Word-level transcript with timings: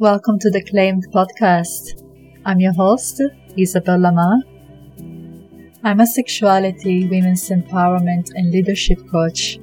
Welcome 0.00 0.38
to 0.38 0.50
the 0.50 0.62
Claimed 0.62 1.08
podcast. 1.12 2.04
I'm 2.44 2.60
your 2.60 2.72
host, 2.72 3.20
Isabel 3.56 3.98
Lamar. 3.98 4.36
I'm 5.82 5.98
a 5.98 6.06
sexuality, 6.06 7.08
women's 7.08 7.48
empowerment, 7.50 8.30
and 8.36 8.52
leadership 8.52 9.00
coach. 9.10 9.58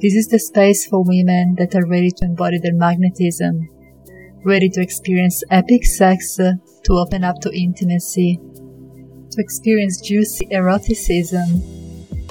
This 0.00 0.14
is 0.14 0.28
the 0.28 0.38
space 0.38 0.86
for 0.86 1.04
women 1.04 1.56
that 1.58 1.74
are 1.74 1.84
ready 1.86 2.10
to 2.12 2.24
embody 2.24 2.58
their 2.58 2.72
magnetism, 2.72 3.68
ready 4.42 4.70
to 4.70 4.80
experience 4.80 5.44
epic 5.50 5.84
sex, 5.84 6.36
to 6.36 6.92
open 6.92 7.24
up 7.24 7.38
to 7.42 7.54
intimacy, 7.54 8.40
to 9.32 9.36
experience 9.38 10.00
juicy 10.00 10.46
eroticism, 10.50 11.60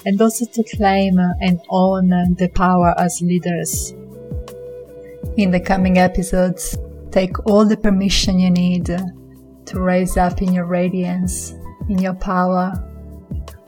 and 0.07 0.19
also 0.19 0.45
to 0.47 0.63
claim 0.75 1.19
and 1.19 1.61
own 1.69 2.09
the 2.09 2.49
power 2.55 2.95
as 2.97 3.21
leaders. 3.21 3.93
In 5.37 5.51
the 5.51 5.59
coming 5.59 5.97
episodes, 5.97 6.77
take 7.11 7.45
all 7.45 7.65
the 7.65 7.75
permission 7.75 8.39
you 8.39 8.49
need 8.49 8.85
to 8.85 9.79
raise 9.81 10.15
up 10.15 10.41
in 10.41 10.53
your 10.53 10.63
radiance, 10.63 11.51
in 11.89 11.97
your 11.99 12.13
power, 12.13 12.71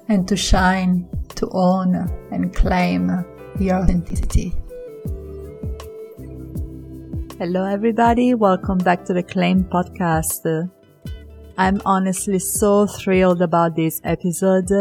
and 0.08 0.26
to 0.30 0.38
shine, 0.38 1.06
to 1.36 1.50
own 1.52 1.94
and 2.32 2.56
claim 2.56 3.10
your 3.60 3.80
authenticity. 3.80 4.54
Hello, 7.38 7.66
everybody. 7.66 8.34
Welcome 8.34 8.78
back 8.78 9.04
to 9.04 9.14
the 9.14 9.24
Claim 9.24 9.66
podcast. 9.66 10.72
I'm 11.58 11.82
honestly 11.84 12.40
so 12.40 12.88
thrilled 12.88 13.42
about 13.42 13.76
this 13.76 14.00
episode. 14.06 14.72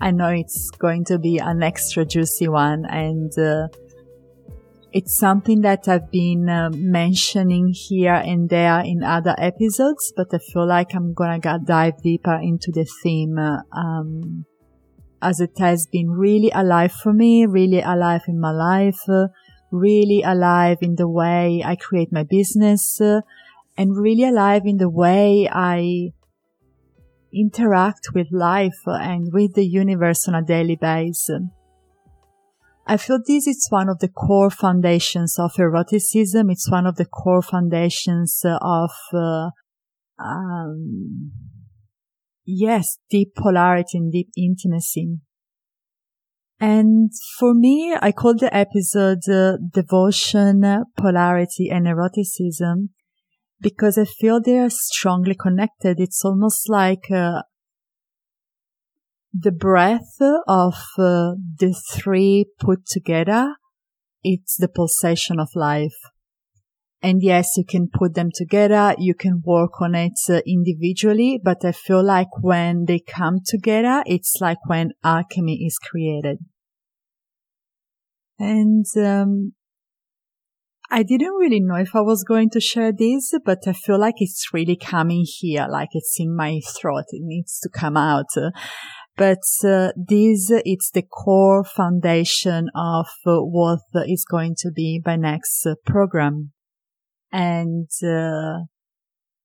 I 0.00 0.10
know 0.10 0.30
it's 0.30 0.72
going 0.72 1.04
to 1.04 1.20
be 1.20 1.38
an 1.38 1.62
extra 1.62 2.04
juicy 2.04 2.48
one 2.48 2.84
and 2.86 3.38
uh, 3.38 3.68
it's 4.92 5.16
something 5.18 5.60
that 5.62 5.86
I've 5.88 6.10
been 6.10 6.48
uh, 6.48 6.70
mentioning 6.72 7.72
here 7.72 8.14
and 8.14 8.48
there 8.48 8.80
in 8.80 9.02
other 9.02 9.34
episodes, 9.38 10.12
but 10.16 10.32
I 10.34 10.38
feel 10.38 10.66
like 10.66 10.94
I'm 10.94 11.14
gonna 11.14 11.38
dive 11.58 12.02
deeper 12.02 12.34
into 12.34 12.72
the 12.72 12.84
theme, 13.02 13.38
uh, 13.38 13.62
um, 13.72 14.46
as 15.22 15.40
it 15.40 15.58
has 15.58 15.86
been 15.86 16.10
really 16.10 16.50
alive 16.50 16.92
for 16.92 17.12
me, 17.12 17.46
really 17.46 17.80
alive 17.80 18.22
in 18.26 18.40
my 18.40 18.50
life, 18.50 19.08
uh, 19.08 19.28
really 19.70 20.22
alive 20.22 20.78
in 20.80 20.96
the 20.96 21.08
way 21.08 21.62
I 21.64 21.76
create 21.76 22.12
my 22.12 22.24
business, 22.24 23.00
uh, 23.00 23.20
and 23.76 23.96
really 23.96 24.24
alive 24.24 24.62
in 24.64 24.78
the 24.78 24.90
way 24.90 25.48
I 25.50 26.12
interact 27.32 28.08
with 28.12 28.26
life 28.32 28.82
and 28.86 29.32
with 29.32 29.54
the 29.54 29.64
universe 29.64 30.26
on 30.26 30.34
a 30.34 30.42
daily 30.42 30.76
basis. 30.76 31.42
I 32.90 32.96
feel 32.96 33.20
this 33.24 33.46
is 33.46 33.68
one 33.70 33.88
of 33.88 34.00
the 34.00 34.08
core 34.08 34.50
foundations 34.50 35.38
of 35.38 35.52
eroticism. 35.60 36.50
It's 36.50 36.68
one 36.68 36.88
of 36.88 36.96
the 36.96 37.04
core 37.04 37.40
foundations 37.40 38.40
of, 38.44 38.90
uh, 39.14 39.50
um, 40.18 41.30
yes, 42.44 42.98
deep 43.08 43.36
polarity 43.36 43.96
and 43.96 44.10
deep 44.10 44.30
intimacy. 44.36 45.20
And 46.58 47.12
for 47.38 47.54
me, 47.54 47.94
I 48.02 48.10
call 48.10 48.34
the 48.34 48.52
episode 48.52 49.20
uh, 49.28 49.58
devotion, 49.72 50.84
polarity 50.96 51.70
and 51.70 51.86
eroticism 51.86 52.88
because 53.60 53.98
I 53.98 54.04
feel 54.04 54.40
they 54.40 54.58
are 54.58 54.68
strongly 54.68 55.36
connected. 55.36 56.00
It's 56.00 56.24
almost 56.24 56.68
like 56.68 57.08
uh, 57.08 57.42
the 59.32 59.52
breath 59.52 60.16
of 60.48 60.74
uh, 60.98 61.32
the 61.58 61.74
three 61.90 62.46
put 62.58 62.86
together. 62.86 63.54
It's 64.22 64.56
the 64.56 64.68
pulsation 64.68 65.38
of 65.40 65.48
life. 65.54 65.96
And 67.02 67.22
yes, 67.22 67.52
you 67.56 67.64
can 67.64 67.88
put 67.92 68.14
them 68.14 68.28
together. 68.34 68.94
You 68.98 69.14
can 69.14 69.42
work 69.42 69.80
on 69.80 69.94
it 69.94 70.18
uh, 70.28 70.40
individually, 70.46 71.40
but 71.42 71.64
I 71.64 71.72
feel 71.72 72.04
like 72.04 72.28
when 72.42 72.84
they 72.84 73.00
come 73.00 73.38
together, 73.44 74.02
it's 74.04 74.36
like 74.40 74.58
when 74.66 74.90
alchemy 75.02 75.64
is 75.64 75.78
created. 75.78 76.38
And 78.38 78.84
um, 78.98 79.54
I 80.90 81.02
didn't 81.02 81.34
really 81.34 81.60
know 81.60 81.76
if 81.76 81.94
I 81.94 82.00
was 82.00 82.24
going 82.24 82.50
to 82.50 82.60
share 82.60 82.92
this, 82.92 83.32
but 83.44 83.60
I 83.66 83.72
feel 83.72 83.98
like 83.98 84.16
it's 84.18 84.52
really 84.52 84.76
coming 84.76 85.24
here, 85.24 85.66
like 85.70 85.90
it's 85.92 86.16
in 86.18 86.34
my 86.34 86.60
throat. 86.78 87.04
It 87.12 87.22
needs 87.22 87.60
to 87.60 87.70
come 87.70 87.96
out. 87.96 88.26
But 89.16 89.38
uh, 89.64 89.90
this 89.96 90.50
it's 90.64 90.90
the 90.90 91.02
core 91.02 91.64
foundation 91.64 92.70
of 92.74 93.06
uh, 93.26 93.36
what 93.38 93.80
is 94.06 94.24
going 94.24 94.54
to 94.60 94.70
be 94.70 95.02
my 95.04 95.16
next 95.16 95.66
uh, 95.66 95.74
program. 95.84 96.52
And 97.32 97.88
uh, 98.02 98.64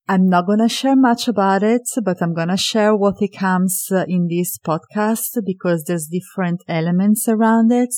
I'm 0.07 0.29
not 0.29 0.45
going 0.45 0.59
to 0.59 0.69
share 0.69 0.95
much 0.95 1.27
about 1.27 1.61
it, 1.61 1.83
but 2.03 2.21
I'm 2.21 2.33
going 2.33 2.47
to 2.47 2.57
share 2.57 2.95
what 2.95 3.21
it 3.21 3.37
comes 3.37 3.87
uh, 3.91 4.05
in 4.07 4.27
this 4.27 4.57
podcast 4.57 5.37
because 5.45 5.83
there's 5.83 6.07
different 6.07 6.61
elements 6.67 7.27
around 7.27 7.71
it. 7.71 7.93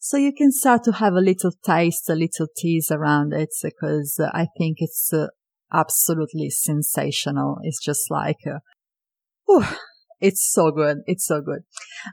So 0.00 0.16
you 0.16 0.32
can 0.32 0.52
start 0.52 0.84
to 0.84 0.92
have 0.92 1.14
a 1.14 1.20
little 1.20 1.52
taste, 1.64 2.08
a 2.10 2.14
little 2.14 2.46
tease 2.56 2.90
around 2.90 3.32
it 3.32 3.50
because 3.62 4.20
I 4.20 4.46
think 4.58 4.76
it's 4.80 5.12
absolutely 5.72 6.50
sensational. 6.50 7.58
It's 7.62 7.82
just 7.82 8.10
like, 8.10 8.38
uh, 8.46 8.58
whew, 9.46 9.64
it's 10.20 10.50
so 10.52 10.70
good. 10.70 10.98
It's 11.06 11.26
so 11.26 11.40
good. 11.40 11.60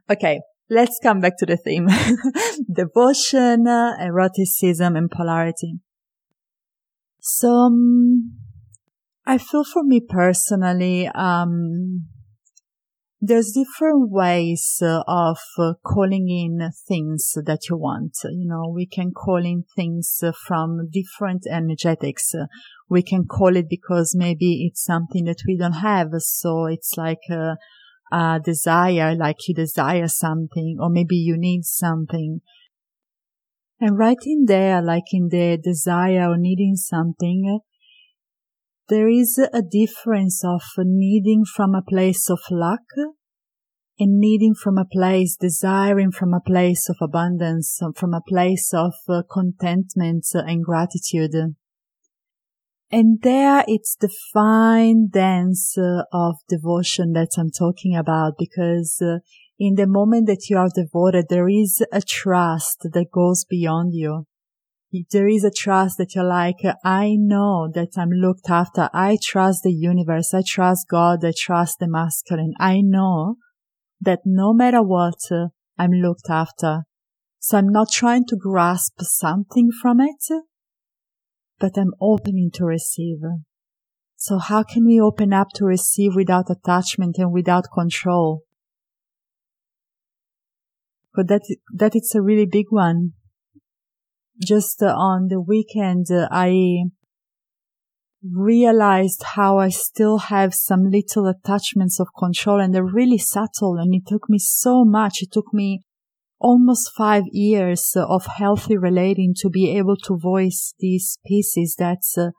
Okay. 0.10 0.42
Let's 0.68 1.00
come 1.02 1.20
back 1.20 1.38
to 1.38 1.46
the 1.46 1.58
theme. 1.58 1.88
Devotion, 2.74 3.68
eroticism, 3.68 4.96
and 4.96 5.12
polarity. 5.12 5.76
So, 7.20 7.50
um, 7.50 8.34
I 9.28 9.38
feel 9.38 9.64
for 9.64 9.84
me 9.84 10.00
personally, 10.00 11.08
um, 11.08 12.06
there's 13.22 13.52
different 13.52 14.12
ways 14.12 14.78
uh, 14.82 15.04
of 15.08 15.38
uh, 15.58 15.74
calling 15.84 16.30
in 16.30 16.70
things 16.88 17.34
that 17.36 17.70
you 17.70 17.78
want. 17.78 18.18
You 18.24 18.48
know, 18.48 18.72
we 18.74 18.86
can 18.86 19.12
call 19.12 19.44
in 19.44 19.64
things 19.76 20.20
uh, 20.22 20.32
from 20.48 20.90
different 20.92 21.46
energetics. 21.50 22.34
We 22.90 23.02
can 23.02 23.26
call 23.26 23.56
it 23.56 23.68
because 23.70 24.16
maybe 24.16 24.68
it's 24.68 24.84
something 24.84 25.26
that 25.26 25.42
we 25.48 25.58
don't 25.58 25.74
have. 25.74 26.10
So 26.20 26.66
it's 26.66 26.94
like 26.98 27.22
a, 27.32 27.58
a 28.12 28.40
desire, 28.44 29.16
like 29.16 29.48
you 29.48 29.56
desire 29.56 30.08
something, 30.08 30.78
or 30.80 30.90
maybe 30.90 31.16
you 31.16 31.38
need 31.38 31.64
something. 31.64 32.42
And 33.80 33.98
right 33.98 34.18
in 34.26 34.46
there, 34.46 34.82
like 34.82 35.12
in 35.12 35.30
the 35.30 35.58
desire 35.62 36.30
or 36.30 36.38
needing 36.38 36.76
something, 36.76 37.60
there 38.88 39.10
is 39.10 39.38
a 39.38 39.62
difference 39.62 40.44
of 40.46 40.62
needing 40.78 41.44
from 41.44 41.74
a 41.74 41.82
place 41.82 42.30
of 42.30 42.40
lack 42.52 42.86
and 43.98 44.20
needing 44.20 44.54
from 44.54 44.78
a 44.78 44.86
place, 44.86 45.36
desiring 45.36 46.12
from 46.12 46.34
a 46.34 46.42
place 46.42 46.90
of 46.90 46.98
abundance, 47.02 47.80
from 47.96 48.14
a 48.14 48.22
place 48.28 48.72
of 48.74 48.94
uh, 49.10 49.24
contentment 49.32 50.26
and 50.34 50.64
gratitude. 50.64 51.56
And 52.92 53.20
there 53.22 53.64
it's 53.68 53.96
the 54.00 54.14
fine 54.34 55.10
dance 55.12 55.78
uh, 55.78 56.04
of 56.14 56.36
devotion 56.48 57.14
that 57.14 57.30
I'm 57.38 57.50
talking 57.50 57.96
about 57.96 58.34
because 58.38 59.02
uh, 59.02 59.20
in 59.58 59.76
the 59.76 59.88
moment 59.88 60.28
that 60.28 60.48
you 60.50 60.58
are 60.58 60.70
devoted, 60.74 61.26
there 61.30 61.50
is 61.50 61.84
a 61.92 62.02
trust 62.02 62.82
that 62.84 63.12
goes 63.12 63.46
beyond 63.50 63.94
you 63.94 64.26
there 65.12 65.28
is 65.28 65.44
a 65.44 65.52
trust 65.52 65.98
that 65.98 66.16
you're 66.16 66.24
like, 66.24 66.58
I 66.84 67.16
know 67.18 67.70
that 67.74 67.90
I'm 67.98 68.10
looked 68.10 68.50
after. 68.50 68.90
I 68.94 69.18
trust 69.22 69.64
the 69.64 69.74
universe. 69.74 70.34
I 70.34 70.42
trust 70.46 70.88
God. 70.90 71.26
I 71.26 71.34
trust 71.38 71.78
the 71.80 71.88
masculine. 71.88 72.54
I 72.60 72.82
know 72.82 73.36
that 74.00 74.20
no 74.26 74.54
matter 74.54 74.82
what, 74.82 75.20
uh, 75.32 75.48
I'm 75.78 75.92
looked 75.92 76.30
after. 76.30 76.84
So 77.40 77.58
I'm 77.58 77.70
not 77.70 77.90
trying 77.92 78.26
to 78.28 78.38
grasp 78.38 79.02
something 79.02 79.70
from 79.82 80.00
it, 80.00 80.44
but 81.60 81.78
I'm 81.78 81.94
opening 82.02 82.52
to 82.56 82.66
receive. 82.66 83.20
So 84.16 84.40
how 84.40 84.64
can 84.64 84.86
we 84.86 85.00
open 85.00 85.34
up 85.34 85.50
to 85.56 85.66
receive 85.66 86.16
without 86.16 86.50
attachment 86.50 87.18
and 87.18 87.32
without 87.32 87.66
control? 87.74 88.44
But 91.14 91.28
that, 91.28 91.42
that 91.74 91.96
it's 91.96 92.16
a 92.16 92.22
really 92.22 92.46
big 92.46 92.68
one 92.70 93.14
just 94.44 94.82
uh, 94.82 94.88
on 94.88 95.28
the 95.28 95.40
weekend, 95.40 96.08
uh, 96.12 96.28
I 96.32 96.86
realized 98.24 99.24
how 99.36 99.60
I 99.60 99.70
still 99.70 100.18
have 100.18 100.54
some 100.54 100.90
little 100.90 101.28
attachments 101.28 102.00
of 102.00 102.08
control 102.18 102.60
and 102.60 102.74
they're 102.74 102.84
really 102.84 103.18
subtle. 103.18 103.78
And 103.78 103.94
it 103.94 104.08
took 104.08 104.30
me 104.30 104.40
so 104.40 104.84
much. 104.84 105.22
It 105.22 105.32
took 105.32 105.54
me 105.54 105.84
almost 106.40 106.92
five 106.96 107.24
years 107.32 107.94
of 107.96 108.26
healthy 108.38 108.78
relating 108.78 109.34
to 109.38 109.50
be 109.50 109.78
able 109.78 109.98
to 109.98 110.18
voice 110.18 110.74
these 110.80 111.18
pieces 111.26 111.76
that 111.80 112.04
uh, 112.18 112.32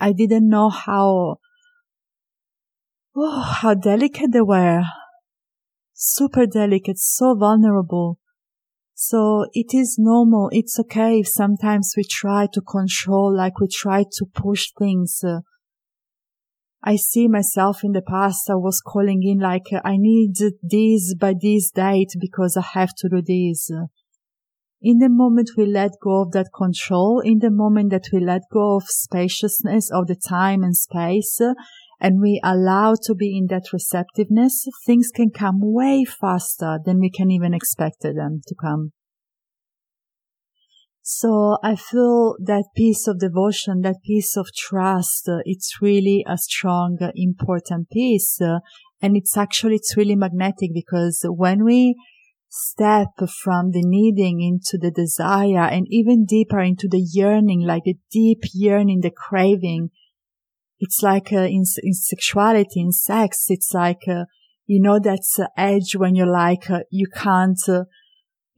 I 0.00 0.12
didn't 0.12 0.48
know 0.48 0.70
how, 0.70 1.38
oh, 3.16 3.40
how 3.40 3.74
delicate 3.74 4.32
they 4.32 4.40
were. 4.42 4.82
Super 5.92 6.46
delicate, 6.46 6.98
so 6.98 7.34
vulnerable 7.34 8.18
So 9.00 9.46
it 9.52 9.74
is 9.74 9.96
normal. 9.96 10.50
It's 10.52 10.78
okay 10.80 11.20
if 11.20 11.28
sometimes 11.28 11.94
we 11.96 12.02
try 12.02 12.48
to 12.52 12.60
control, 12.60 13.32
like 13.32 13.60
we 13.60 13.68
try 13.68 14.02
to 14.02 14.26
push 14.34 14.72
things. 14.76 15.20
Uh, 15.24 15.42
I 16.82 16.96
see 16.96 17.28
myself 17.28 17.82
in 17.82 17.92
the 17.92 18.02
past. 18.02 18.48
I 18.48 18.54
was 18.54 18.80
calling 18.80 19.22
in 19.22 19.38
like, 19.38 19.66
I 19.84 19.96
need 19.96 20.34
this 20.62 21.14
by 21.14 21.34
this 21.40 21.70
date 21.70 22.12
because 22.20 22.56
I 22.56 22.62
have 22.78 22.94
to 22.98 23.08
do 23.08 23.20
this. 23.20 23.70
In 24.80 24.98
the 24.98 25.08
moment 25.08 25.50
we 25.56 25.66
let 25.66 25.90
go 26.00 26.22
of 26.22 26.30
that 26.32 26.50
control, 26.56 27.20
in 27.20 27.40
the 27.40 27.50
moment 27.50 27.90
that 27.90 28.08
we 28.12 28.20
let 28.20 28.42
go 28.52 28.76
of 28.76 28.84
spaciousness 28.86 29.90
of 29.90 30.06
the 30.06 30.14
time 30.14 30.62
and 30.62 30.76
space, 30.76 31.40
and 32.00 32.20
we 32.20 32.40
allow 32.44 32.94
to 33.02 33.14
be 33.14 33.36
in 33.36 33.48
that 33.48 33.72
receptiveness, 33.72 34.64
things 34.86 35.10
can 35.12 35.30
come 35.30 35.56
way 35.60 36.04
faster 36.04 36.78
than 36.84 37.00
we 37.00 37.10
can 37.10 37.28
even 37.28 37.52
expect 37.52 38.02
them 38.02 38.40
to 38.46 38.54
come. 38.54 38.92
So 41.10 41.56
I 41.62 41.74
feel 41.74 42.36
that 42.38 42.66
piece 42.76 43.08
of 43.08 43.18
devotion, 43.18 43.80
that 43.80 44.02
piece 44.04 44.36
of 44.36 44.48
trust, 44.54 45.26
uh, 45.26 45.38
it's 45.46 45.80
really 45.80 46.22
a 46.28 46.36
strong, 46.36 46.98
uh, 47.00 47.12
important 47.14 47.88
piece. 47.88 48.38
Uh, 48.42 48.58
and 49.00 49.16
it's 49.16 49.34
actually, 49.34 49.76
it's 49.76 49.96
really 49.96 50.16
magnetic 50.16 50.68
because 50.74 51.24
when 51.26 51.64
we 51.64 51.96
step 52.50 53.08
from 53.42 53.70
the 53.70 53.80
needing 53.82 54.42
into 54.42 54.76
the 54.76 54.90
desire 54.90 55.64
and 55.64 55.86
even 55.88 56.26
deeper 56.26 56.60
into 56.60 56.86
the 56.90 57.00
yearning, 57.00 57.62
like 57.62 57.84
the 57.84 57.96
deep 58.12 58.42
yearning, 58.52 59.00
the 59.00 59.10
craving, 59.10 59.88
it's 60.78 61.02
like 61.02 61.32
uh, 61.32 61.38
in, 61.38 61.64
in 61.82 61.94
sexuality, 61.94 62.82
in 62.82 62.92
sex, 62.92 63.46
it's 63.48 63.72
like, 63.72 64.02
uh, 64.06 64.26
you 64.66 64.78
know, 64.78 64.98
that's 65.02 65.38
uh, 65.38 65.46
edge 65.56 65.96
when 65.96 66.14
you're 66.14 66.30
like, 66.30 66.68
you 66.90 67.06
can't, 67.06 67.58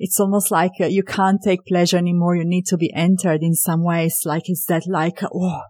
it's 0.03 0.19
almost 0.19 0.51
like 0.51 0.73
uh, 0.81 0.87
you 0.87 1.03
can't 1.03 1.43
take 1.45 1.67
pleasure 1.67 1.99
anymore. 1.99 2.35
You 2.35 2.47
need 2.47 2.65
to 2.69 2.79
be 2.79 2.91
entered 2.95 3.43
in 3.43 3.55
some 3.55 3.85
ways. 3.85 4.21
Like, 4.25 4.45
it's 4.47 4.65
that 4.65 4.85
like, 4.87 5.21
oh, 5.23 5.61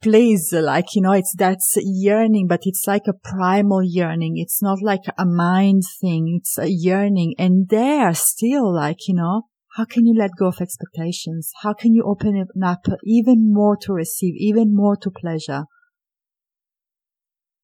please, 0.00 0.52
like, 0.52 0.94
you 0.94 1.02
know, 1.02 1.10
it's 1.10 1.34
that 1.38 1.58
yearning, 1.76 2.46
but 2.46 2.60
it's 2.62 2.84
like 2.86 3.08
a 3.08 3.14
primal 3.14 3.82
yearning. 3.82 4.34
It's 4.36 4.62
not 4.62 4.78
like 4.80 5.02
a 5.18 5.26
mind 5.26 5.82
thing. 6.00 6.38
It's 6.40 6.56
a 6.56 6.68
yearning. 6.68 7.34
And 7.36 7.68
there 7.68 8.14
still 8.14 8.72
like, 8.72 9.08
you 9.08 9.14
know, 9.16 9.42
how 9.76 9.84
can 9.84 10.06
you 10.06 10.14
let 10.16 10.30
go 10.38 10.46
of 10.46 10.60
expectations? 10.60 11.50
How 11.62 11.72
can 11.72 11.94
you 11.94 12.04
open 12.04 12.46
up 12.62 12.86
even 13.02 13.52
more 13.52 13.76
to 13.78 13.92
receive, 13.92 14.34
even 14.36 14.72
more 14.72 14.96
to 14.98 15.10
pleasure? 15.10 15.64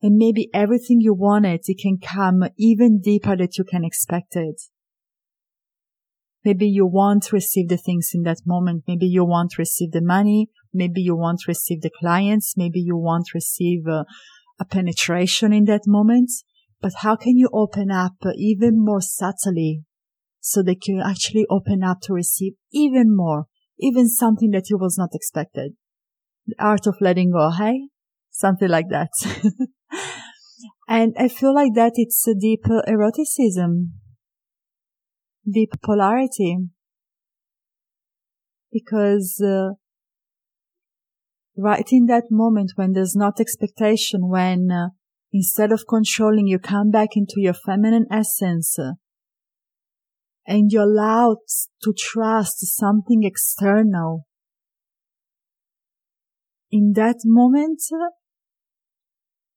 And 0.02 0.16
maybe 0.16 0.50
everything 0.52 1.00
you 1.00 1.14
wanted, 1.14 1.60
it 1.66 1.78
can 1.80 1.98
come 1.98 2.48
even 2.58 3.00
deeper 3.00 3.36
that 3.36 3.58
you 3.58 3.64
can 3.64 3.84
expect 3.84 4.34
it. 4.34 4.60
Maybe 6.44 6.66
you 6.66 6.86
won't 6.86 7.32
receive 7.32 7.68
the 7.68 7.76
things 7.76 8.10
in 8.14 8.22
that 8.22 8.38
moment. 8.46 8.84
Maybe 8.86 9.06
you 9.06 9.24
won't 9.24 9.58
receive 9.58 9.92
the 9.92 10.00
money. 10.00 10.48
Maybe 10.72 11.00
you 11.00 11.16
won't 11.16 11.46
receive 11.48 11.82
the 11.82 11.90
clients. 11.98 12.54
Maybe 12.56 12.80
you 12.80 12.96
won't 12.96 13.34
receive 13.34 13.86
a, 13.86 14.04
a 14.60 14.64
penetration 14.64 15.52
in 15.52 15.64
that 15.64 15.82
moment. 15.86 16.30
But 16.80 16.92
how 16.98 17.16
can 17.16 17.36
you 17.36 17.48
open 17.52 17.90
up 17.90 18.14
even 18.36 18.84
more 18.84 19.00
subtly 19.00 19.82
so 20.40 20.62
that 20.62 20.86
you 20.86 21.02
actually 21.04 21.46
open 21.50 21.82
up 21.82 21.98
to 22.02 22.12
receive 22.12 22.54
even 22.72 23.14
more, 23.14 23.46
even 23.78 24.08
something 24.08 24.50
that 24.50 24.70
you 24.70 24.78
was 24.78 24.96
not 24.96 25.10
expected. 25.12 25.72
The 26.46 26.54
art 26.58 26.86
of 26.86 26.96
letting 27.00 27.32
go, 27.32 27.50
hey? 27.50 27.88
Something 28.30 28.68
like 28.68 28.88
that. 28.90 29.10
and 30.88 31.14
I 31.18 31.28
feel 31.28 31.54
like 31.54 31.74
that 31.74 31.92
it's 31.96 32.26
a 32.26 32.34
deep 32.34 32.64
eroticism, 32.86 33.94
deep 35.50 35.70
polarity. 35.82 36.58
Because, 38.70 39.42
uh, 39.44 39.74
right 41.56 41.88
in 41.90 42.06
that 42.06 42.24
moment 42.30 42.72
when 42.76 42.92
there's 42.92 43.16
not 43.16 43.40
expectation, 43.40 44.28
when 44.28 44.70
uh, 44.70 44.88
instead 45.32 45.72
of 45.72 45.84
controlling, 45.88 46.46
you 46.46 46.58
come 46.58 46.90
back 46.90 47.10
into 47.16 47.34
your 47.38 47.54
feminine 47.54 48.06
essence, 48.10 48.78
uh, 48.78 48.92
and 50.46 50.70
you're 50.70 50.82
allowed 50.82 51.38
to 51.82 51.92
trust 51.96 52.58
something 52.76 53.22
external. 53.22 54.26
In 56.70 56.92
that 56.96 57.16
moment, 57.24 57.80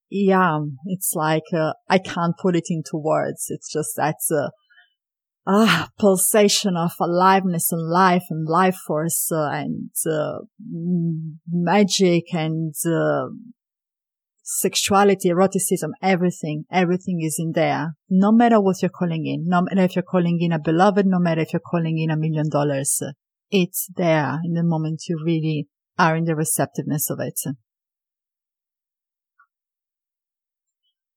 yeah, 0.10 0.60
it's 0.86 1.14
like, 1.16 1.44
uh, 1.54 1.74
I 1.90 1.98
can't 1.98 2.36
put 2.42 2.56
it 2.56 2.66
into 2.70 2.98
words. 2.98 3.46
It's 3.50 3.72
just 3.72 3.94
that's 3.96 4.30
uh, 4.32 4.50
ah, 5.48 5.90
pulsation 6.00 6.76
of 6.78 6.92
aliveness 7.00 7.72
and 7.72 7.90
life 7.90 8.24
and 8.30 8.48
life 8.48 8.78
force 8.88 9.32
uh, 9.32 9.50
and 9.52 9.90
uh, 10.10 10.40
magic 11.48 12.26
and 12.34 12.74
uh, 12.86 13.28
sexuality, 14.44 15.30
eroticism, 15.30 15.92
everything, 16.02 16.66
everything 16.72 17.22
is 17.22 17.38
in 17.40 17.54
there. 17.54 17.96
No 18.10 18.32
matter 18.32 18.60
what 18.60 18.82
you're 18.82 18.90
calling 18.90 19.26
in, 19.26 19.48
no 19.48 19.62
matter 19.62 19.84
if 19.84 19.96
you're 19.96 20.04
calling 20.04 20.40
in 20.42 20.52
a 20.52 20.60
beloved, 20.60 21.06
no 21.06 21.20
matter 21.20 21.42
if 21.42 21.54
you're 21.54 21.60
calling 21.60 21.98
in 21.98 22.10
a 22.10 22.18
million 22.18 22.50
dollars, 22.50 23.02
it's 23.50 23.88
there 23.96 24.40
in 24.44 24.54
the 24.54 24.64
moment 24.64 25.04
you 25.08 25.20
really 25.24 25.68
are 25.98 26.16
in 26.16 26.26
the 26.26 26.36
receptiveness 26.36 27.10
of 27.10 27.20
it. 27.20 27.40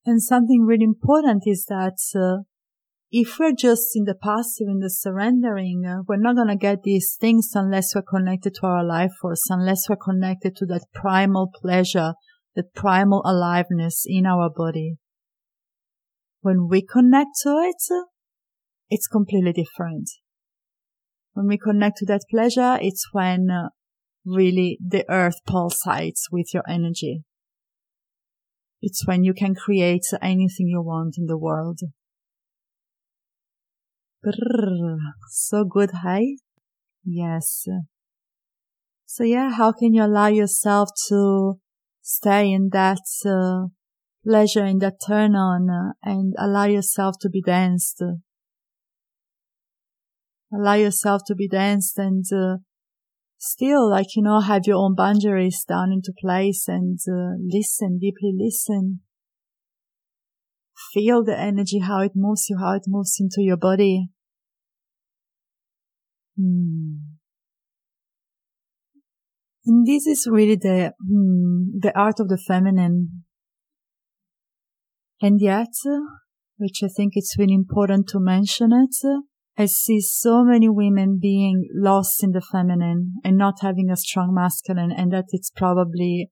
And 0.06 0.22
something 0.22 0.62
really 0.66 0.84
important 0.84 1.44
is 1.46 1.64
that 1.68 1.96
uh, 2.14 2.42
if 3.16 3.38
we're 3.38 3.52
just 3.52 3.94
in 3.94 4.06
the 4.06 4.14
passive, 4.16 4.66
in 4.66 4.80
the 4.80 4.90
surrendering, 4.90 5.84
uh, 5.86 6.02
we're 6.08 6.16
not 6.16 6.34
going 6.34 6.48
to 6.48 6.56
get 6.56 6.82
these 6.82 7.16
things 7.20 7.52
unless 7.54 7.94
we're 7.94 8.02
connected 8.02 8.54
to 8.54 8.66
our 8.66 8.84
life 8.84 9.12
force, 9.22 9.44
unless 9.50 9.88
we're 9.88 9.94
connected 9.94 10.56
to 10.56 10.66
that 10.66 10.84
primal 10.92 11.48
pleasure 11.54 12.14
that 12.56 12.74
primal 12.74 13.22
aliveness 13.24 14.02
in 14.04 14.26
our 14.26 14.50
body. 14.50 14.96
When 16.40 16.66
we 16.68 16.82
connect 16.82 17.30
to 17.44 17.50
it, 17.58 18.04
it's 18.90 19.06
completely 19.06 19.52
different. 19.52 20.10
When 21.34 21.46
we 21.46 21.56
connect 21.56 21.98
to 21.98 22.06
that 22.06 22.22
pleasure, 22.28 22.78
it's 22.82 23.10
when 23.12 23.48
uh, 23.48 23.68
really 24.26 24.76
the 24.84 25.04
earth 25.08 25.38
pulsates 25.48 26.22
with 26.32 26.52
your 26.52 26.64
energy. 26.68 27.22
It's 28.82 29.06
when 29.06 29.22
you 29.22 29.34
can 29.34 29.54
create 29.54 30.06
anything 30.20 30.66
you 30.66 30.82
want 30.82 31.14
in 31.16 31.26
the 31.26 31.38
world. 31.38 31.78
So 35.28 35.64
good, 35.64 35.90
hey? 36.02 36.38
Yes. 37.04 37.66
So 39.04 39.22
yeah, 39.24 39.50
how 39.52 39.72
can 39.72 39.92
you 39.94 40.04
allow 40.04 40.28
yourself 40.28 40.88
to 41.08 41.60
stay 42.00 42.50
in 42.50 42.70
that 42.72 43.02
uh, 43.26 43.68
pleasure, 44.26 44.64
in 44.64 44.78
that 44.78 44.94
turn 45.06 45.34
on, 45.36 45.68
uh, 45.70 45.92
and 46.02 46.34
allow 46.38 46.64
yourself 46.64 47.16
to 47.20 47.28
be 47.28 47.42
danced. 47.42 48.02
Allow 50.52 50.74
yourself 50.74 51.22
to 51.26 51.34
be 51.34 51.48
danced 51.48 51.98
and 51.98 52.24
uh, 52.32 52.58
still, 53.38 53.90
like, 53.90 54.16
you 54.16 54.22
know, 54.22 54.40
have 54.40 54.62
your 54.66 54.76
own 54.76 54.94
boundaries 54.94 55.64
down 55.68 55.92
into 55.92 56.12
place 56.18 56.66
and 56.68 56.98
uh, 57.08 57.36
listen, 57.38 57.98
deeply 57.98 58.32
listen. 58.34 59.00
Feel 60.92 61.24
the 61.24 61.38
energy, 61.38 61.80
how 61.80 62.00
it 62.00 62.12
moves 62.14 62.46
you, 62.48 62.58
how 62.58 62.72
it 62.74 62.84
moves 62.86 63.16
into 63.20 63.42
your 63.42 63.56
body. 63.56 64.08
Hmm. 66.36 67.14
And 69.66 69.86
this 69.86 70.06
is 70.06 70.28
really 70.30 70.56
the, 70.56 70.92
hmm, 71.00 71.78
the 71.78 71.92
art 71.96 72.20
of 72.20 72.28
the 72.28 72.36
feminine. 72.36 73.24
And 75.22 75.40
yet, 75.40 75.72
which 76.58 76.80
I 76.82 76.88
think 76.88 77.12
it's 77.14 77.36
really 77.38 77.54
important 77.54 78.08
to 78.08 78.20
mention 78.20 78.70
it, 78.72 78.94
I 79.56 79.66
see 79.66 80.00
so 80.00 80.44
many 80.44 80.68
women 80.68 81.18
being 81.22 81.68
lost 81.72 82.22
in 82.22 82.32
the 82.32 82.42
feminine 82.42 83.14
and 83.24 83.38
not 83.38 83.60
having 83.62 83.88
a 83.88 83.96
strong 83.96 84.34
masculine 84.34 84.92
and 84.92 85.12
that 85.12 85.26
it's 85.28 85.50
probably 85.50 86.30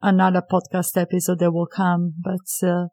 another 0.00 0.40
podcast 0.40 0.96
episode 0.96 1.40
that 1.40 1.52
will 1.52 1.66
come. 1.66 2.14
But, 2.22 2.66
uh, 2.66 2.86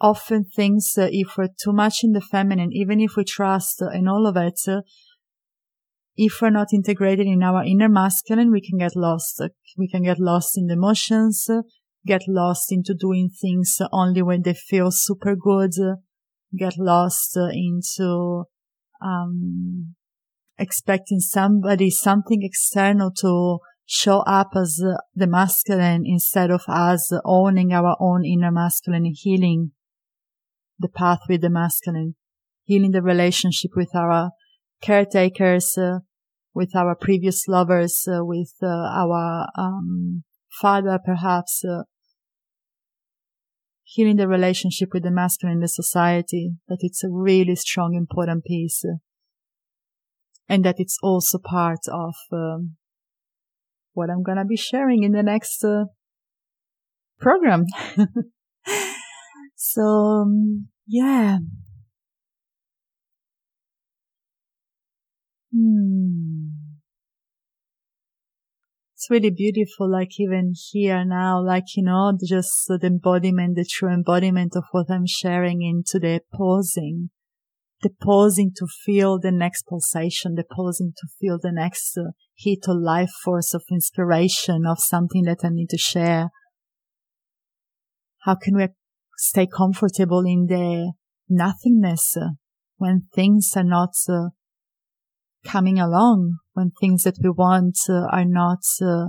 often 0.00 0.44
things, 0.44 0.94
uh, 0.98 1.08
if 1.10 1.38
we're 1.38 1.48
too 1.62 1.72
much 1.72 2.00
in 2.02 2.12
the 2.12 2.20
feminine, 2.20 2.70
even 2.72 3.00
if 3.00 3.16
we 3.16 3.24
trust 3.24 3.80
uh, 3.80 3.88
in 3.90 4.08
all 4.08 4.26
of 4.26 4.36
it, 4.36 4.60
if 6.16 6.40
we're 6.40 6.50
not 6.50 6.72
integrated 6.72 7.26
in 7.26 7.42
our 7.42 7.64
inner 7.64 7.88
masculine, 7.88 8.50
we 8.50 8.60
can 8.60 8.78
get 8.78 8.94
lost. 8.94 9.42
We 9.76 9.88
can 9.88 10.02
get 10.02 10.18
lost 10.18 10.58
in 10.58 10.66
the 10.66 10.74
emotions, 10.74 11.48
get 12.06 12.22
lost 12.28 12.70
into 12.70 12.94
doing 12.94 13.30
things 13.30 13.78
only 13.92 14.22
when 14.22 14.42
they 14.42 14.54
feel 14.54 14.90
super 14.90 15.34
good, 15.36 15.72
get 16.56 16.74
lost 16.78 17.36
into, 17.36 18.44
um, 19.00 19.94
expecting 20.58 21.20
somebody, 21.20 21.90
something 21.90 22.40
external 22.42 23.10
to 23.20 23.58
show 23.86 24.20
up 24.20 24.50
as 24.54 24.80
the 25.14 25.26
masculine 25.26 26.04
instead 26.06 26.50
of 26.50 26.62
us 26.68 27.12
owning 27.24 27.72
our 27.72 27.96
own 28.00 28.24
inner 28.24 28.50
masculine 28.50 29.12
healing 29.14 29.72
the 30.78 30.88
path 30.88 31.20
with 31.28 31.40
the 31.40 31.50
masculine. 31.50 32.14
healing 32.64 32.92
the 32.92 33.02
relationship 33.02 33.72
with 33.74 33.94
our 33.94 34.30
caretakers, 34.82 35.78
uh, 35.78 36.00
with 36.54 36.74
our 36.76 36.94
previous 36.94 37.48
lovers, 37.48 38.06
uh, 38.06 38.24
with 38.24 38.52
uh, 38.62 38.66
our 38.66 39.48
um, 39.56 40.24
father, 40.60 40.98
perhaps 41.02 41.64
healing 43.84 44.16
the 44.16 44.28
relationship 44.28 44.90
with 44.92 45.02
the 45.02 45.10
masculine 45.10 45.56
in 45.56 45.60
the 45.60 45.68
society. 45.68 46.52
That 46.68 46.78
it's 46.80 47.04
a 47.04 47.10
really 47.10 47.56
strong, 47.56 47.94
important 47.94 48.44
piece, 48.44 48.84
and 50.48 50.64
that 50.64 50.76
it's 50.78 50.98
also 51.02 51.38
part 51.38 51.80
of 51.90 52.14
um, 52.32 52.76
what 53.92 54.10
I'm 54.10 54.22
gonna 54.22 54.44
be 54.44 54.56
sharing 54.56 55.02
in 55.02 55.12
the 55.12 55.22
next 55.22 55.64
uh, 55.64 55.84
program. 57.18 57.66
so 59.56 59.82
um, 59.82 60.68
yeah. 60.86 61.38
Hmm. 65.54 66.48
It's 68.94 69.10
really 69.10 69.30
beautiful, 69.30 69.90
like 69.90 70.20
even 70.20 70.52
here 70.70 71.04
now, 71.04 71.44
like, 71.44 71.76
you 71.76 71.82
know, 71.82 72.16
just 72.24 72.68
the 72.68 72.78
embodiment, 72.84 73.56
the 73.56 73.66
true 73.68 73.92
embodiment 73.92 74.54
of 74.54 74.62
what 74.70 74.86
I'm 74.88 75.06
sharing 75.06 75.60
into 75.60 75.98
the 75.98 76.20
pausing, 76.32 77.10
the 77.82 77.90
pausing 77.90 78.52
to 78.56 78.66
feel 78.84 79.18
the 79.18 79.32
next 79.32 79.66
pulsation, 79.66 80.36
the 80.36 80.44
pausing 80.44 80.92
to 80.96 81.08
feel 81.20 81.38
the 81.42 81.50
next 81.50 81.98
uh, 81.98 82.12
heat 82.34 82.60
or 82.68 82.78
life 82.78 83.10
force 83.24 83.52
of 83.54 83.64
inspiration 83.72 84.64
of 84.66 84.78
something 84.78 85.24
that 85.24 85.40
I 85.42 85.48
need 85.48 85.70
to 85.70 85.78
share. 85.78 86.30
How 88.20 88.36
can 88.36 88.56
we 88.56 88.68
stay 89.18 89.48
comfortable 89.48 90.24
in 90.24 90.46
the 90.46 90.92
nothingness 91.28 92.16
uh, 92.16 92.34
when 92.76 93.08
things 93.12 93.50
are 93.56 93.64
not 93.64 93.94
uh, 94.08 94.28
coming 95.44 95.78
along, 95.78 96.38
when 96.52 96.72
things 96.80 97.04
that 97.04 97.18
we 97.22 97.30
want 97.30 97.78
uh, 97.88 98.06
are 98.10 98.24
not 98.24 98.60
uh, 98.80 99.08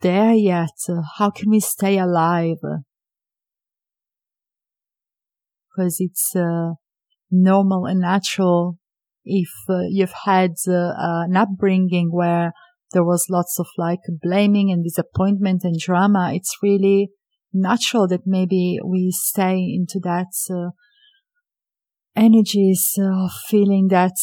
there 0.00 0.34
yet? 0.34 0.76
Uh, 0.88 1.02
how 1.18 1.30
can 1.30 1.50
we 1.50 1.60
stay 1.60 1.98
alive? 1.98 2.58
Because 5.70 5.96
it's 5.98 6.34
uh, 6.34 6.74
normal 7.30 7.86
and 7.86 8.00
natural 8.00 8.78
if 9.24 9.50
uh, 9.68 9.80
you've 9.88 10.14
had 10.24 10.52
an 10.66 11.36
upbringing 11.36 12.10
where 12.12 12.52
there 12.92 13.04
was 13.04 13.26
lots 13.28 13.58
of 13.58 13.66
like 13.76 14.00
blaming 14.22 14.70
and 14.70 14.84
disappointment 14.84 15.64
and 15.64 15.78
drama. 15.78 16.32
It's 16.32 16.56
really 16.62 17.10
natural 17.52 18.06
that 18.08 18.20
maybe 18.26 18.78
we 18.84 19.10
stay 19.10 19.56
into 19.58 19.98
that 20.04 20.32
energies 22.16 22.94
of 22.98 23.30
feeling 23.48 23.88
that 23.88 24.14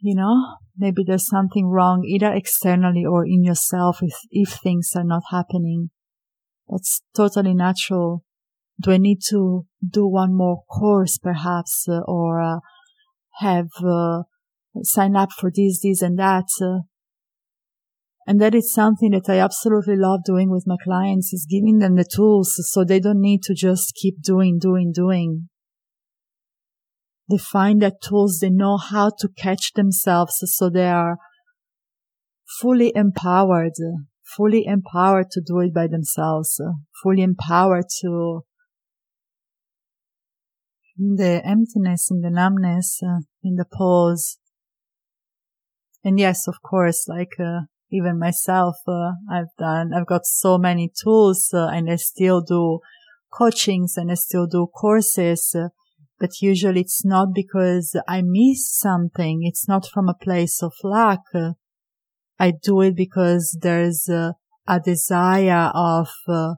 you 0.00 0.14
know, 0.14 0.56
maybe 0.76 1.02
there's 1.06 1.28
something 1.28 1.66
wrong 1.66 2.04
either 2.04 2.32
externally 2.32 3.04
or 3.04 3.24
in 3.24 3.42
yourself 3.42 3.98
if, 4.02 4.14
if 4.30 4.50
things 4.62 4.92
are 4.94 5.04
not 5.04 5.22
happening. 5.30 5.90
That's 6.68 7.02
totally 7.16 7.54
natural. 7.54 8.24
Do 8.80 8.92
I 8.92 8.98
need 8.98 9.18
to 9.30 9.66
do 9.88 10.06
one 10.06 10.36
more 10.36 10.62
course 10.70 11.18
perhaps 11.18 11.86
uh, 11.88 12.00
or 12.06 12.40
uh, 12.40 12.58
have 13.40 13.68
uh, 13.84 14.22
sign 14.82 15.16
up 15.16 15.30
for 15.32 15.50
this, 15.54 15.80
this 15.82 16.02
and 16.02 16.18
that? 16.18 16.46
Uh? 16.62 16.80
and 18.28 18.42
that 18.42 18.54
is 18.54 18.70
something 18.70 19.12
that 19.12 19.26
I 19.26 19.38
absolutely 19.38 19.96
love 19.96 20.20
doing 20.22 20.50
with 20.50 20.64
my 20.66 20.76
clients 20.84 21.32
is 21.32 21.46
giving 21.48 21.78
them 21.78 21.96
the 21.96 22.04
tools 22.04 22.54
so 22.70 22.84
they 22.84 23.00
don't 23.00 23.22
need 23.22 23.42
to 23.44 23.54
just 23.54 23.94
keep 23.94 24.20
doing, 24.22 24.58
doing, 24.60 24.92
doing 24.94 25.48
they 27.28 27.38
find 27.38 27.82
that 27.82 28.00
tools, 28.02 28.38
they 28.40 28.50
know 28.50 28.76
how 28.76 29.10
to 29.18 29.28
catch 29.28 29.72
themselves 29.74 30.42
so 30.44 30.70
they 30.70 30.88
are 30.88 31.18
fully 32.60 32.92
empowered, 32.94 33.72
fully 34.36 34.64
empowered 34.64 35.30
to 35.30 35.40
do 35.40 35.60
it 35.60 35.74
by 35.74 35.86
themselves, 35.86 36.60
fully 37.02 37.22
empowered 37.22 37.84
to 38.00 38.44
in 40.98 41.14
the 41.16 41.40
emptiness, 41.44 42.10
in 42.10 42.22
the 42.22 42.30
numbness, 42.30 43.00
uh, 43.02 43.20
in 43.42 43.54
the 43.54 43.64
pause. 43.64 44.38
And 46.02 46.18
yes, 46.18 46.48
of 46.48 46.56
course, 46.62 47.06
like, 47.08 47.38
uh, 47.38 47.60
even 47.90 48.18
myself, 48.18 48.76
uh, 48.86 49.12
I've 49.30 49.54
done, 49.58 49.92
I've 49.94 50.06
got 50.06 50.26
so 50.26 50.58
many 50.58 50.90
tools 51.02 51.50
uh, 51.54 51.68
and 51.68 51.90
I 51.90 51.96
still 51.96 52.40
do 52.40 52.80
coachings 53.32 53.96
and 53.96 54.10
I 54.10 54.14
still 54.14 54.46
do 54.46 54.66
courses 54.66 55.54
uh, 55.56 55.68
but 56.18 56.40
usually 56.40 56.80
it's 56.80 57.04
not 57.04 57.28
because 57.34 57.94
I 58.08 58.22
miss 58.24 58.68
something. 58.68 59.40
It's 59.42 59.68
not 59.68 59.86
from 59.86 60.08
a 60.08 60.14
place 60.14 60.62
of 60.62 60.72
lack. 60.82 61.20
I 62.38 62.52
do 62.62 62.80
it 62.80 62.96
because 62.96 63.56
there's 63.60 64.08
a, 64.08 64.34
a 64.66 64.80
desire 64.80 65.70
of 65.74 66.08
uh, 66.26 66.54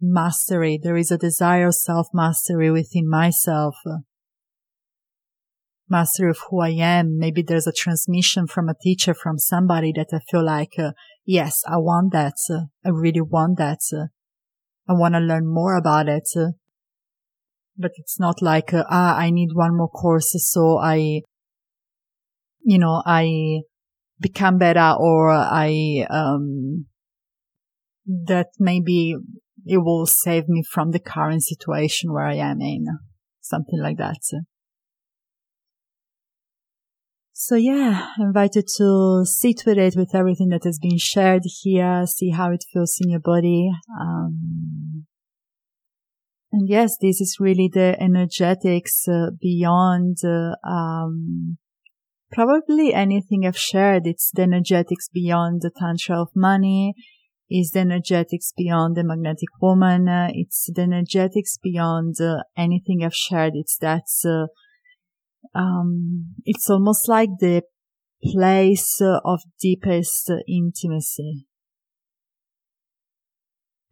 mastery. 0.00 0.78
There 0.82 0.96
is 0.96 1.10
a 1.10 1.18
desire 1.18 1.68
of 1.68 1.74
self 1.74 2.08
mastery 2.14 2.70
within 2.70 3.08
myself. 3.08 3.76
Mastery 5.88 6.30
of 6.30 6.38
who 6.50 6.60
I 6.60 6.70
am. 6.70 7.18
Maybe 7.18 7.42
there's 7.42 7.66
a 7.66 7.72
transmission 7.72 8.46
from 8.46 8.68
a 8.68 8.74
teacher, 8.82 9.14
from 9.14 9.38
somebody 9.38 9.92
that 9.96 10.08
I 10.12 10.18
feel 10.30 10.44
like, 10.44 10.72
uh, 10.78 10.92
yes, 11.24 11.62
I 11.68 11.76
want 11.76 12.12
that. 12.12 12.34
I 12.84 12.88
really 12.88 13.20
want 13.20 13.58
that. 13.58 13.78
I 14.88 14.92
want 14.92 15.14
to 15.14 15.20
learn 15.20 15.46
more 15.46 15.76
about 15.76 16.08
it 16.08 16.28
but 17.78 17.92
it's 17.96 18.18
not 18.18 18.42
like, 18.42 18.72
uh, 18.72 18.84
ah, 18.88 19.16
I 19.16 19.30
need 19.30 19.50
one 19.52 19.76
more 19.76 19.88
course. 19.88 20.34
So 20.36 20.78
I, 20.78 21.22
you 22.62 22.78
know, 22.78 23.02
I 23.04 23.60
become 24.20 24.58
better 24.58 24.94
or 24.98 25.30
I, 25.30 26.06
um, 26.10 26.86
that 28.06 28.48
maybe 28.58 29.16
it 29.64 29.78
will 29.78 30.06
save 30.06 30.48
me 30.48 30.62
from 30.62 30.92
the 30.92 31.00
current 31.00 31.42
situation 31.42 32.12
where 32.12 32.26
I 32.26 32.34
am 32.34 32.60
in. 32.60 32.86
Something 33.40 33.80
like 33.80 33.98
that. 33.98 34.20
So 37.38 37.54
yeah, 37.54 38.08
I 38.18 38.22
invite 38.22 38.54
you 38.54 38.62
to 38.78 39.24
sit 39.26 39.64
with 39.66 39.76
it 39.76 39.94
with 39.94 40.14
everything 40.14 40.48
that 40.48 40.64
has 40.64 40.78
been 40.78 40.96
shared 40.96 41.42
here, 41.44 42.06
see 42.06 42.30
how 42.30 42.50
it 42.50 42.64
feels 42.72 42.96
in 43.00 43.10
your 43.10 43.20
body. 43.20 43.70
Um, 44.00 45.06
and 46.56 46.70
yes, 46.70 46.96
this 47.02 47.20
is 47.20 47.36
really 47.38 47.68
the 47.70 48.00
energetics 48.00 49.06
uh, 49.06 49.26
beyond 49.38 50.16
uh, 50.24 50.54
um, 50.66 51.58
probably 52.32 52.94
anything 52.94 53.44
I've 53.44 53.58
shared. 53.58 54.06
It's 54.06 54.30
the 54.32 54.42
energetics 54.42 55.10
beyond 55.12 55.60
the 55.60 55.70
tantra 55.78 56.18
of 56.18 56.28
money. 56.34 56.94
It's 57.50 57.72
the 57.72 57.80
energetics 57.80 58.54
beyond 58.56 58.96
the 58.96 59.04
magnetic 59.04 59.50
woman. 59.60 60.08
Uh, 60.08 60.28
it's 60.32 60.70
the 60.74 60.80
energetics 60.80 61.58
beyond 61.62 62.14
uh, 62.22 62.38
anything 62.56 63.04
I've 63.04 63.14
shared. 63.14 63.52
It's 63.54 63.76
that, 63.82 64.06
uh, 64.24 64.46
um, 65.54 66.36
it's 66.46 66.70
almost 66.70 67.06
like 67.06 67.30
the 67.38 67.64
place 68.32 68.98
of 69.02 69.40
deepest 69.60 70.32
intimacy. 70.48 71.44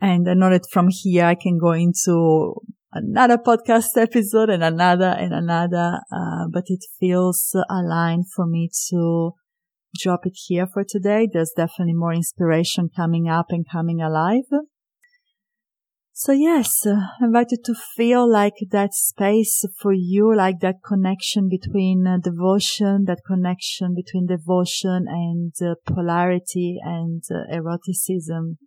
And 0.01 0.29
I 0.29 0.35
know 0.35 0.51
that 0.51 0.67
from 0.71 0.89
here 0.91 1.25
I 1.25 1.35
can 1.35 1.59
go 1.59 1.73
into 1.73 2.55
another 2.93 3.39
podcast 3.39 3.97
episode 3.97 4.51
and 4.51 4.63
another 4.63 5.17
and 5.19 5.33
another, 5.33 6.01
uh, 6.13 6.47
but 6.51 6.65
it 6.67 6.85
feels 6.99 7.55
aligned 7.69 8.27
for 8.35 8.47
me 8.47 8.71
to 8.91 9.33
drop 10.01 10.27
it 10.27 10.37
here 10.47 10.67
for 10.67 10.85
today. 10.85 11.29
There's 11.33 11.53
definitely 11.57 11.95
more 11.95 12.13
inspiration 12.13 12.91
coming 12.95 13.29
up 13.29 13.47
and 13.51 13.65
coming 13.71 14.01
alive. 14.01 14.45
So 16.17 16.31
yes, 16.31 16.87
uh, 16.87 16.95
I 17.21 17.25
invite 17.25 17.49
you 17.51 17.59
to 17.65 17.75
feel 17.97 18.31
like 18.31 18.55
that 18.71 18.95
space 18.95 19.65
for 19.81 19.93
you, 19.93 20.35
like 20.35 20.61
that 20.61 20.77
connection 20.87 21.49
between 21.49 22.07
uh, 22.07 22.19
devotion, 22.23 23.07
that 23.07 23.23
connection 23.27 23.97
between 23.97 24.27
devotion 24.27 25.07
and 25.09 25.53
uh, 25.61 25.75
polarity 25.85 26.79
and 26.85 27.25
uh, 27.29 27.53
eroticism 27.53 28.59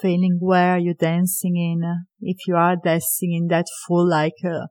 feeling 0.00 0.38
where 0.40 0.78
you're 0.78 0.94
dancing 0.94 1.56
in, 1.56 1.82
if 2.20 2.36
you 2.46 2.54
are 2.54 2.76
dancing 2.76 3.32
in 3.32 3.48
that 3.48 3.66
full 3.86 4.08
like 4.08 4.34
uh, 4.44 4.66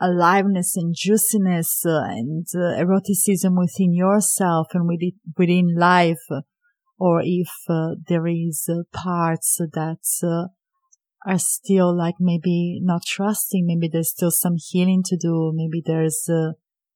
aliveness 0.00 0.76
and 0.76 0.94
juiciness 0.96 1.84
uh, 1.86 2.02
and 2.04 2.46
uh, 2.54 2.78
eroticism 2.78 3.56
within 3.56 3.94
yourself 3.94 4.68
and 4.74 4.86
within, 4.86 5.12
within 5.36 5.74
life, 5.76 6.26
or 6.98 7.20
if 7.22 7.48
uh, 7.68 7.94
there 8.08 8.26
is 8.26 8.68
uh, 8.70 8.82
parts 8.92 9.58
that 9.72 10.48
are 11.26 11.38
still 11.38 11.96
like 11.96 12.14
maybe 12.20 12.78
not 12.82 13.02
trusting, 13.06 13.66
maybe 13.66 13.88
there's 13.90 14.10
still 14.10 14.30
some 14.30 14.56
healing 14.56 15.02
to 15.04 15.16
do, 15.16 15.52
maybe 15.54 15.82
there's 15.84 16.28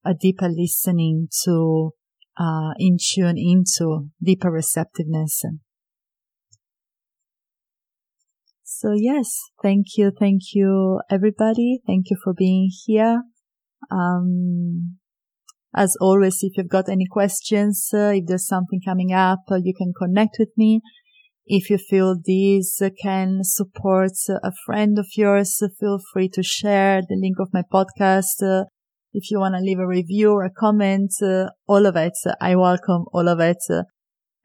a 0.05 0.15
deeper 0.15 0.49
listening 0.49 1.29
to, 1.45 1.91
in 2.79 2.97
tune 2.99 3.37
into 3.37 4.09
deeper 4.23 4.51
receptiveness. 4.51 5.43
So 8.81 8.95
yes, 8.97 9.51
thank 9.63 9.99
you. 9.99 10.11
Thank 10.19 10.55
you, 10.55 11.01
everybody. 11.11 11.83
Thank 11.87 12.07
you 12.09 12.17
for 12.25 12.33
being 12.33 12.71
here. 12.87 13.25
Um, 13.91 14.97
as 15.77 15.99
always, 16.01 16.39
if 16.41 16.57
you've 16.57 16.71
got 16.71 16.89
any 16.89 17.05
questions, 17.07 17.91
uh, 17.93 18.13
if 18.15 18.25
there's 18.27 18.47
something 18.47 18.81
coming 18.83 19.13
up, 19.13 19.41
uh, 19.51 19.57
you 19.63 19.75
can 19.77 19.93
connect 19.93 20.37
with 20.39 20.49
me. 20.57 20.81
If 21.45 21.69
you 21.69 21.77
feel 21.77 22.17
this 22.25 22.81
can 23.03 23.41
support 23.43 24.13
a 24.31 24.53
friend 24.65 24.99
of 24.99 25.09
yours, 25.15 25.63
feel 25.79 25.99
free 26.15 26.31
to 26.31 26.43
share 26.43 27.03
the 27.03 27.21
link 27.21 27.37
of 27.39 27.53
my 27.53 27.65
podcast. 27.71 28.43
Uh, 28.43 28.65
if 29.13 29.31
you 29.31 29.41
want 29.41 29.57
to 29.57 29.61
leave 29.61 29.79
a 29.79 29.87
review 29.87 30.33
or 30.33 30.45
a 30.45 30.51
comment, 30.51 31.11
uh, 31.23 31.51
all 31.67 31.85
of 31.85 31.97
it, 31.97 32.15
I 32.41 32.57
welcome 32.57 33.05
all 33.13 33.29
of 33.29 33.41
it. 33.41 33.59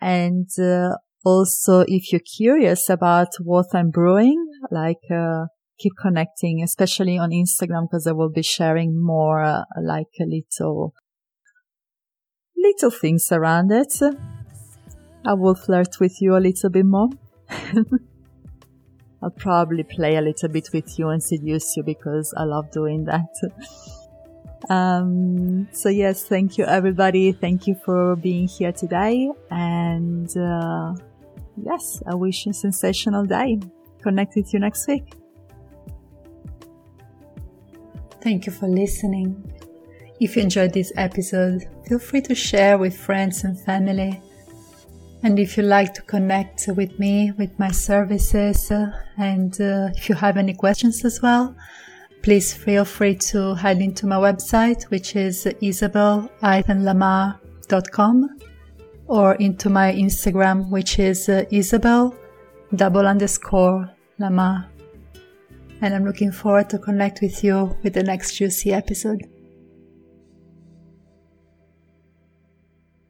And 0.02 0.50
uh, 0.60 0.98
also, 1.26 1.84
if 1.88 2.12
you're 2.12 2.22
curious 2.38 2.90
about 2.90 3.30
what 3.42 3.66
I'm 3.74 3.90
brewing, 3.90 4.46
like, 4.72 5.02
uh, 5.12 5.48
keep 5.80 5.94
connecting, 6.00 6.62
especially 6.62 7.18
on 7.18 7.32
Instagram, 7.32 7.88
because 7.90 8.08
I 8.08 8.12
will 8.12 8.30
be 8.30 8.44
sharing 8.44 9.04
more, 9.04 9.42
uh, 9.42 9.64
like 9.82 10.14
a 10.22 10.26
little, 10.26 10.94
little 12.56 12.92
things 12.92 13.32
around 13.32 13.72
it. 13.72 14.00
I 15.26 15.34
will 15.34 15.56
flirt 15.56 16.00
with 16.00 16.22
you 16.22 16.36
a 16.38 16.40
little 16.40 16.70
bit 16.70 16.86
more. 16.86 17.10
I'll 19.24 19.32
probably 19.32 19.84
play 19.84 20.18
a 20.18 20.22
little 20.22 20.50
bit 20.50 20.70
with 20.72 21.00
you 21.00 21.10
and 21.10 21.24
seduce 21.24 21.76
you 21.76 21.84
because 21.84 22.32
I 22.38 22.44
love 22.44 22.70
doing 22.72 23.06
that. 23.06 23.30
Um, 24.70 25.68
so 25.72 25.90
yes, 25.90 26.24
thank 26.24 26.58
you 26.58 26.66
everybody. 26.66 27.32
Thank 27.32 27.68
you 27.68 27.76
for 27.86 28.16
being 28.16 28.48
here 28.48 28.72
today. 28.72 29.30
And, 29.52 30.36
uh, 30.36 30.96
yes, 31.64 32.04
I 32.08 32.16
wish 32.16 32.46
you 32.46 32.52
a 32.52 32.54
sensational 32.54 33.26
day. 33.26 33.60
Connect 34.02 34.36
with 34.36 34.54
you 34.54 34.60
next 34.60 34.88
week. 34.88 35.14
Thank 38.22 38.46
you 38.46 38.52
for 38.52 38.68
listening. 38.68 39.52
If 40.20 40.36
you 40.36 40.44
enjoyed 40.44 40.74
this 40.74 40.92
episode, 40.98 41.64
feel 41.88 42.00
free 42.00 42.22
to 42.22 42.36
share 42.36 42.78
with 42.78 42.96
friends 42.98 43.44
and 43.44 43.60
family. 43.60 44.22
And 45.24 45.40
if 45.40 45.58
you'd 45.58 45.64
like 45.64 45.94
to 45.96 46.04
connect 46.04 46.68
with 46.76 47.00
me, 47.00 47.32
with 47.38 47.58
my 47.60 47.72
services, 47.72 48.72
uh, 48.72 48.92
and 49.18 49.60
uh, 49.60 49.90
if 49.96 50.10
you 50.10 50.16
have 50.16 50.38
any 50.38 50.54
questions 50.54 51.04
as 51.04 51.20
well, 51.22 51.54
please 52.22 52.54
feel 52.54 52.86
free 52.86 53.16
to 53.16 53.56
head 53.56 53.82
into 53.82 54.08
my 54.08 54.18
website, 54.18 54.84
which 54.84 55.16
is 55.16 55.48
isabel-lamar.com 55.62 58.30
or 59.08 59.36
into 59.36 59.70
my 59.70 59.94
Instagram, 59.94 60.70
which 60.70 61.00
is 61.00 61.30
uh, 61.30 61.46
isabel 61.52 62.16
double 62.76 63.08
underscore 63.08 63.90
lamar. 64.20 64.70
And 65.82 65.94
I'm 65.94 66.06
looking 66.06 66.32
forward 66.32 66.70
to 66.72 66.80
connect 66.80 67.22
with 67.22 67.44
you 67.44 67.78
with 67.84 67.94
the 67.94 68.04
next 68.04 68.36
juicy 68.36 68.74
episode. 68.74 69.30